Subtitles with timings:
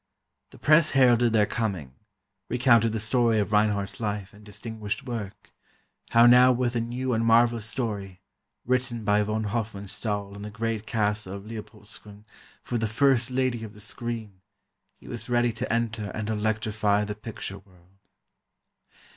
[0.49, 1.93] The press heralded their coming,
[2.49, 5.51] recounted the story of Reinhardt's life, and distinguished work;
[6.09, 8.19] how now with a new and marvelous story,
[8.65, 12.23] written by von Hofmannsthal in the great castle of Leopoldskron,
[12.63, 14.41] for the "first lady of the screen,"
[14.97, 17.99] he was ready to enter and electrify the picture world.